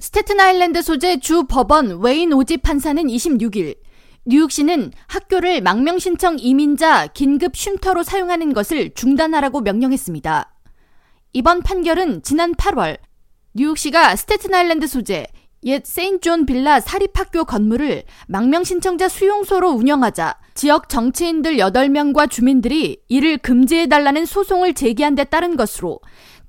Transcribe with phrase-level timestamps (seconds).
[0.00, 3.76] 스테튼 아일랜드 소재 주 법원 웨인 오지 판사는 26일
[4.24, 10.54] 뉴욕시는 학교를 망명 신청 이민자 긴급 쉼터로 사용하는 것을 중단하라고 명령했습니다.
[11.34, 12.96] 이번 판결은 지난 8월
[13.52, 15.26] 뉴욕시가 스테튼 아일랜드 소재
[15.64, 23.36] 옛 세인트 존 빌라 사립학교 건물을 망명 신청자 수용소로 운영하자 지역 정치인들 8명과 주민들이 이를
[23.36, 26.00] 금지해달라는 소송을 제기한 데 따른 것으로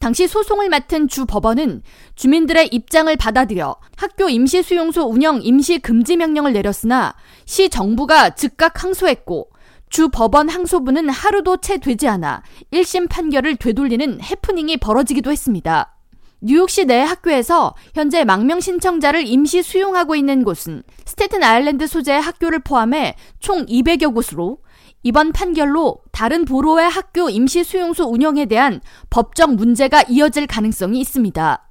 [0.01, 1.83] 당시 소송을 맡은 주 법원은
[2.15, 7.13] 주민들의 입장을 받아들여 학교 임시 수용소 운영 임시 금지 명령을 내렸으나
[7.45, 9.51] 시 정부가 즉각 항소했고
[9.91, 12.41] 주 법원 항소부는 하루도 채 되지 않아
[12.73, 15.95] 1심 판결을 되돌리는 해프닝이 벌어지기도 했습니다.
[16.43, 23.15] 뉴욕시 내 학교에서 현재 망명 신청자를 임시 수용하고 있는 곳은 스테튼 아일랜드 소재의 학교를 포함해
[23.39, 24.57] 총 200여 곳으로
[25.03, 28.81] 이번 판결로 다른 보로의 학교 임시 수용소 운영에 대한
[29.11, 31.67] 법적 문제가 이어질 가능성이 있습니다.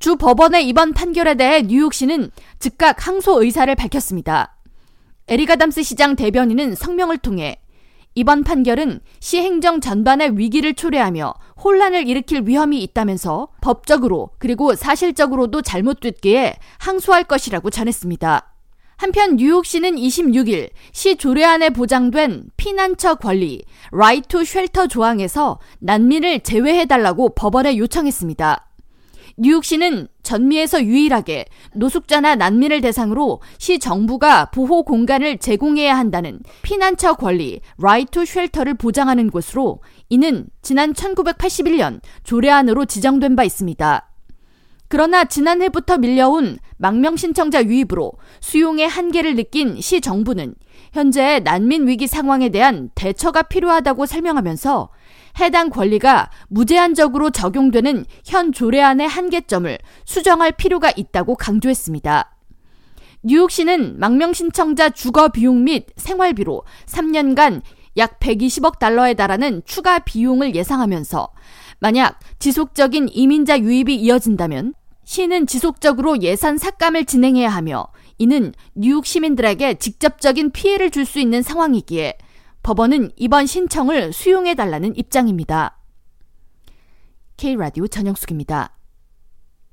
[0.00, 4.56] 주 법원의 이번 판결에 대해 뉴욕시는 즉각 항소 의사를 밝혔습니다.
[5.28, 7.61] 에리가담스 시장 대변인은 성명을 통해
[8.14, 16.56] 이번 판결은 시 행정 전반의 위기를 초래하며 혼란을 일으킬 위험이 있다면서 법적으로 그리고 사실적으로도 잘못됐기에
[16.78, 18.48] 항소할 것이라고 전했습니다.
[18.96, 24.28] 한편 뉴욕시는 26일 시 조례안에 보장된 피난처 권리, right
[24.88, 28.71] 조항에서 난민을 제외해달라고 법원에 요청했습니다.
[29.42, 38.08] 뉴욕시는 전미에서 유일하게 노숙자나 난민을 대상으로 시 정부가 보호 공간을 제공해야 한다는 피난처 권리 right
[38.12, 44.08] to shelter를 보장하는 곳으로 이는 지난 1981년 조례안으로 지정된 바 있습니다.
[44.86, 50.56] 그러나 지난해부터 밀려온 망명 신청자 유입으로 수용의 한계를 느낀 시 정부는
[50.92, 54.90] 현재 난민 위기 상황에 대한 대처가 필요하다고 설명하면서
[55.38, 62.34] 해당 권리가 무제한적으로 적용되는 현 조례안의 한계점을 수정할 필요가 있다고 강조했습니다.
[63.22, 67.62] 뉴욕시는 망명 신청자 주거 비용 및 생활비로 3년간
[67.96, 71.28] 약 120억 달러에 달하는 추가 비용을 예상하면서
[71.78, 74.74] 만약 지속적인 이민자 유입이 이어진다면
[75.04, 77.86] 시는 지속적으로 예산 삭감을 진행해야 하며
[78.18, 82.18] 이는 뉴욕 시민들에게 직접적인 피해를 줄 수 있는 상황이기에
[82.62, 85.78] 법원은 이번 신청을 수용해 달라는 입장입니다.
[87.36, 88.76] K라디오 전영숙입니다.